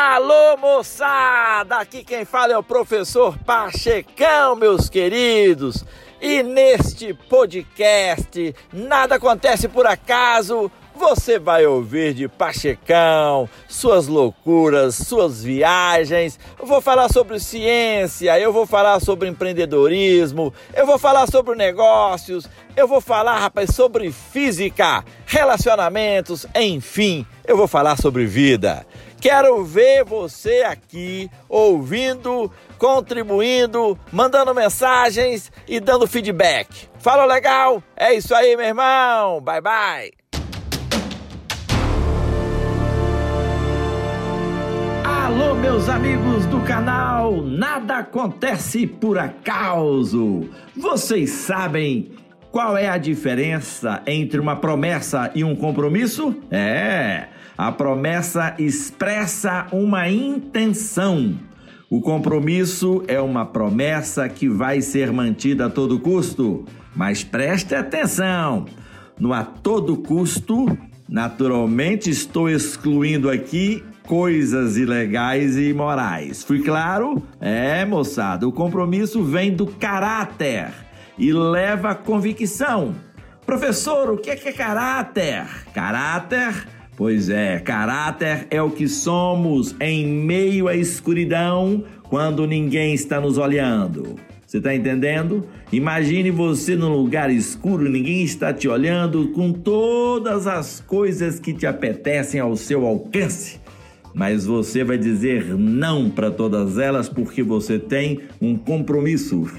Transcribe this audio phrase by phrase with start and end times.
[0.00, 1.78] Alô, moçada!
[1.78, 5.84] Aqui quem fala é o professor Pachecão, meus queridos.
[6.20, 10.70] E neste podcast, nada acontece por acaso.
[10.98, 16.40] Você vai ouvir de Pachecão, suas loucuras, suas viagens.
[16.58, 22.48] Eu vou falar sobre ciência, eu vou falar sobre empreendedorismo, eu vou falar sobre negócios,
[22.76, 28.84] eu vou falar, rapaz, sobre física, relacionamentos, enfim, eu vou falar sobre vida.
[29.20, 36.88] Quero ver você aqui ouvindo, contribuindo, mandando mensagens e dando feedback.
[36.98, 37.80] Fala legal?
[37.96, 39.40] É isso aí, meu irmão.
[39.40, 40.17] Bye bye.
[45.60, 50.48] Meus amigos do canal Nada Acontece por Acaso.
[50.76, 52.12] Vocês sabem
[52.50, 56.36] qual é a diferença entre uma promessa e um compromisso?
[56.50, 57.26] É.
[57.56, 61.34] A promessa expressa uma intenção.
[61.90, 66.64] O compromisso é uma promessa que vai ser mantida a todo custo.
[66.94, 68.64] Mas preste atenção:
[69.18, 76.42] no a todo custo, naturalmente estou excluindo aqui coisas ilegais e imorais.
[76.42, 77.22] Fui claro?
[77.38, 80.72] É, moçada, o compromisso vem do caráter
[81.18, 82.94] e leva a convicção.
[83.44, 85.44] Professor, o que é, que é caráter?
[85.74, 93.20] Caráter Pois é, caráter é o que somos em meio à escuridão quando ninguém está
[93.20, 94.16] nos olhando.
[94.44, 95.46] Você está entendendo?
[95.70, 101.68] Imagine você num lugar escuro, ninguém está te olhando, com todas as coisas que te
[101.68, 103.60] apetecem ao seu alcance
[104.14, 109.46] mas você vai dizer não para todas elas porque você tem um compromisso.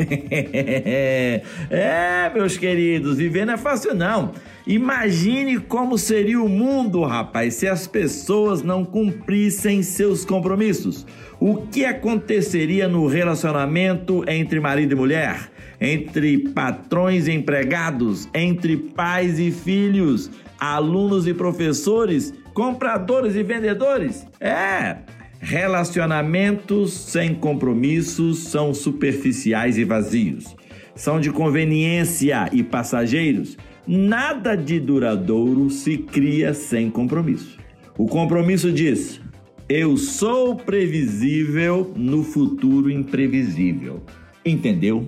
[1.70, 4.32] é, meus queridos, viver não é fácil não.
[4.68, 11.06] Imagine como seria o mundo, rapaz, se as pessoas não cumprissem seus compromissos.
[11.40, 15.50] O que aconteceria no relacionamento entre marido e mulher?
[15.82, 20.30] Entre patrões e empregados, entre pais e filhos,
[20.60, 24.26] alunos e professores, compradores e vendedores?
[24.40, 24.98] É.
[25.40, 30.56] Relacionamentos sem compromissos são superficiais e vazios.
[30.96, 33.58] São de conveniência e passageiros.
[33.88, 37.58] Nada de duradouro se cria sem compromisso.
[37.98, 39.22] O compromisso diz:
[39.70, 44.02] eu sou previsível no futuro imprevisível.
[44.44, 45.06] Entendeu?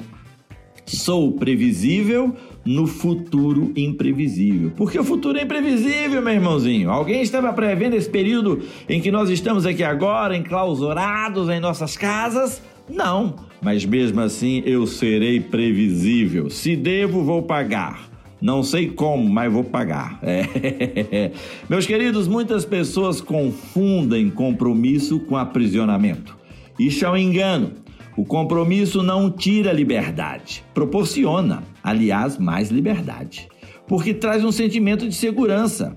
[0.86, 2.36] Sou previsível
[2.66, 4.72] no futuro imprevisível.
[4.76, 6.92] Porque o futuro é imprevisível, meu irmãozinho.
[6.92, 12.62] Alguém estava prevendo esse período em que nós estamos aqui agora, enclausurados em nossas casas?
[12.90, 16.50] Não, mas mesmo assim eu serei previsível.
[16.50, 18.10] Se devo, vou pagar.
[18.42, 20.20] Não sei como, mas vou pagar.
[20.24, 21.32] É.
[21.70, 26.36] Meus queridos, muitas pessoas confundem compromisso com aprisionamento.
[26.80, 27.74] Isso é um engano.
[28.16, 33.48] O compromisso não tira liberdade, proporciona, aliás, mais liberdade,
[33.88, 35.96] porque traz um sentimento de segurança.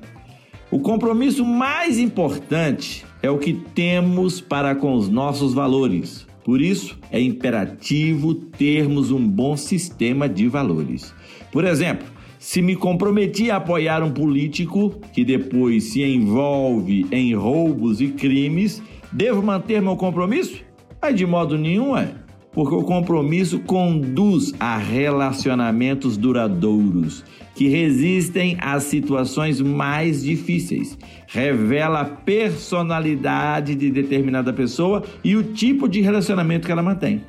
[0.70, 6.26] O compromisso mais importante é o que temos para com os nossos valores.
[6.44, 11.14] Por isso, é imperativo termos um bom sistema de valores.
[11.50, 12.06] Por exemplo,
[12.38, 18.82] se me comprometi a apoiar um político que depois se envolve em roubos e crimes,
[19.10, 20.62] devo manter meu compromisso?
[21.04, 22.14] Mas de modo nenhum é,
[22.50, 27.22] porque o compromisso conduz a relacionamentos duradouros
[27.54, 35.86] que resistem às situações mais difíceis, revela a personalidade de determinada pessoa e o tipo
[35.86, 37.20] de relacionamento que ela mantém.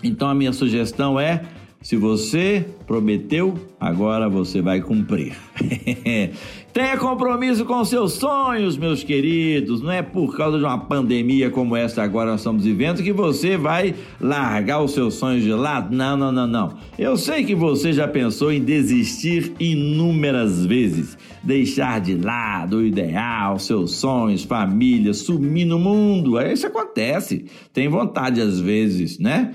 [0.00, 1.42] Então a minha sugestão é
[1.84, 5.36] se você prometeu, agora você vai cumprir.
[6.72, 9.82] Tenha compromisso com seus sonhos, meus queridos.
[9.82, 13.58] Não é por causa de uma pandemia como essa agora nós estamos vivendo que você
[13.58, 15.94] vai largar os seus sonhos de lado.
[15.94, 16.78] Não, não, não, não.
[16.98, 23.58] Eu sei que você já pensou em desistir inúmeras vezes, deixar de lado o ideal,
[23.58, 26.40] seus sonhos, família, sumir no mundo.
[26.40, 27.44] Isso acontece.
[27.74, 29.52] Tem vontade às vezes, né?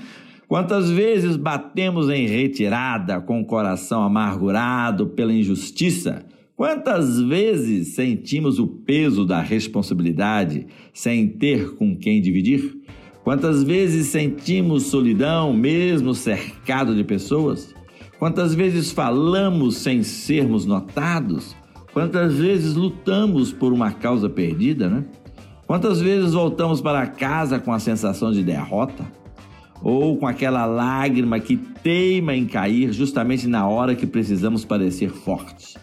[0.50, 6.26] Quantas vezes batemos em retirada com o coração amargurado pela injustiça?
[6.56, 12.82] Quantas vezes sentimos o peso da responsabilidade sem ter com quem dividir?
[13.24, 17.76] Quantas vezes sentimos solidão mesmo cercado de pessoas?
[18.18, 21.56] Quantas vezes falamos sem sermos notados?
[21.94, 25.06] Quantas vezes lutamos por uma causa perdida, né?
[25.68, 29.19] Quantas vezes voltamos para casa com a sensação de derrota?
[29.82, 35.76] Ou com aquela lágrima que teima em cair justamente na hora que precisamos parecer fortes.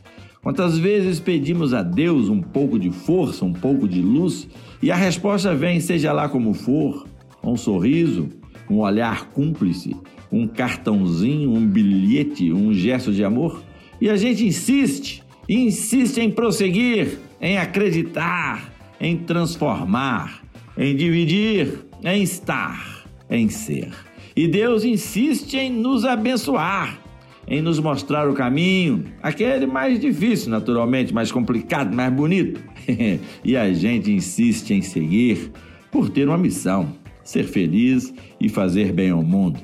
[0.42, 4.48] Quantas vezes pedimos a Deus um pouco de força, um pouco de luz,
[4.82, 7.06] E a resposta vem, seja lá como for,
[7.42, 8.28] um sorriso,
[8.68, 9.96] um olhar cúmplice,
[10.30, 13.62] um cartãozinho, um bilhete, um gesto de amor.
[14.00, 20.42] E a gente insiste, insiste em prosseguir, em acreditar, em transformar,
[20.76, 22.95] em dividir, em estar,
[23.30, 23.90] em ser.
[24.34, 27.00] E Deus insiste em nos abençoar,
[27.48, 32.60] em nos mostrar o caminho, aquele mais difícil, naturalmente, mais complicado, mais bonito.
[33.44, 35.50] e a gente insiste em seguir
[35.90, 36.92] por ter uma missão:
[37.24, 39.60] ser feliz e fazer bem ao mundo.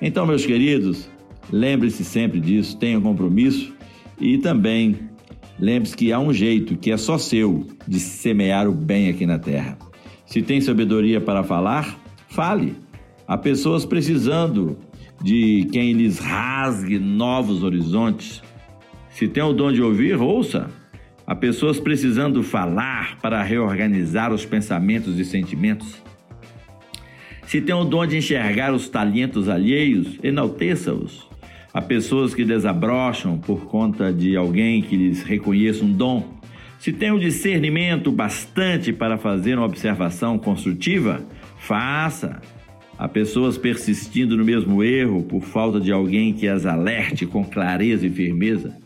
[0.00, 1.08] Então, meus queridos,
[1.52, 3.72] lembre-se sempre disso, tenha compromisso
[4.20, 4.98] e também
[5.58, 9.38] lembre-se que há um jeito que é só seu de semear o bem aqui na
[9.38, 9.78] terra.
[10.26, 12.74] Se tem sabedoria para falar, fale.
[13.26, 14.78] Há pessoas precisando
[15.22, 18.42] de quem lhes rasgue novos horizontes.
[19.10, 20.68] Se tem o dom de ouvir, ouça.
[21.26, 26.02] Há pessoas precisando falar para reorganizar os pensamentos e sentimentos.
[27.46, 31.26] Se tem o dom de enxergar os talentos alheios, enalteça-os.
[31.72, 36.34] Há pessoas que desabrocham por conta de alguém que lhes reconheça um dom.
[36.78, 41.24] Se tem o discernimento bastante para fazer uma observação construtiva,
[41.58, 42.40] faça.
[42.96, 48.06] Há pessoas persistindo no mesmo erro por falta de alguém que as alerte com clareza
[48.06, 48.76] e firmeza.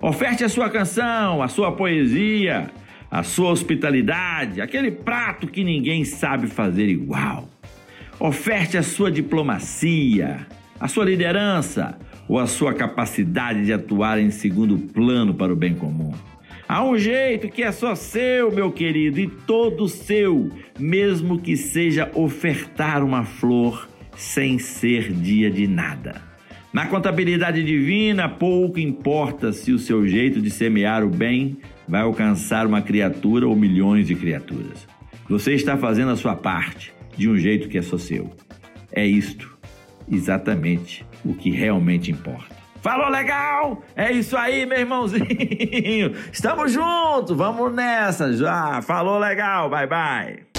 [0.00, 2.70] Oferte a sua canção, a sua poesia,
[3.10, 7.48] a sua hospitalidade, aquele prato que ninguém sabe fazer igual.
[8.20, 10.46] Oferte a sua diplomacia,
[10.78, 15.74] a sua liderança ou a sua capacidade de atuar em segundo plano para o bem
[15.74, 16.12] comum.
[16.66, 22.10] Há um jeito que é só seu, meu querido, e todo seu, mesmo que seja
[22.14, 26.22] ofertar uma flor sem ser dia de nada.
[26.72, 32.66] Na contabilidade divina, pouco importa se o seu jeito de semear o bem vai alcançar
[32.66, 34.88] uma criatura ou milhões de criaturas.
[35.28, 38.30] Você está fazendo a sua parte de um jeito que é só seu.
[38.90, 39.56] É isto
[40.10, 42.63] exatamente o que realmente importa.
[42.84, 43.82] Falou legal?
[43.96, 46.14] É isso aí, meu irmãozinho.
[46.30, 48.82] Estamos juntos, vamos nessa já.
[48.82, 50.53] Falou legal, bye bye.